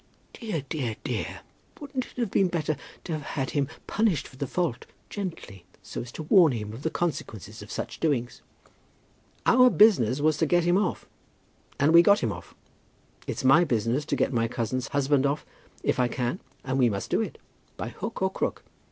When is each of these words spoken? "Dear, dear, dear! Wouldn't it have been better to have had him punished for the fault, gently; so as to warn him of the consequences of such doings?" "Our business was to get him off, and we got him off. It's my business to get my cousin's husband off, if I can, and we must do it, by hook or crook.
"Dear, 0.33 0.63
dear, 0.67 0.95
dear! 1.03 1.41
Wouldn't 1.79 2.07
it 2.07 2.17
have 2.17 2.31
been 2.31 2.47
better 2.47 2.75
to 3.03 3.13
have 3.13 3.21
had 3.21 3.51
him 3.51 3.67
punished 3.85 4.27
for 4.27 4.35
the 4.35 4.47
fault, 4.47 4.87
gently; 5.11 5.63
so 5.83 6.01
as 6.01 6.11
to 6.13 6.23
warn 6.23 6.53
him 6.53 6.73
of 6.73 6.81
the 6.81 6.89
consequences 6.89 7.61
of 7.61 7.69
such 7.71 7.99
doings?" 7.99 8.41
"Our 9.45 9.69
business 9.69 10.19
was 10.19 10.37
to 10.37 10.47
get 10.47 10.63
him 10.63 10.75
off, 10.79 11.07
and 11.79 11.93
we 11.93 12.01
got 12.01 12.21
him 12.23 12.31
off. 12.31 12.55
It's 13.27 13.43
my 13.43 13.63
business 13.63 14.03
to 14.05 14.15
get 14.15 14.33
my 14.33 14.47
cousin's 14.47 14.87
husband 14.87 15.27
off, 15.27 15.45
if 15.83 15.99
I 15.99 16.07
can, 16.07 16.39
and 16.63 16.79
we 16.79 16.89
must 16.89 17.11
do 17.11 17.21
it, 17.21 17.37
by 17.77 17.89
hook 17.89 18.23
or 18.23 18.31
crook. 18.31 18.63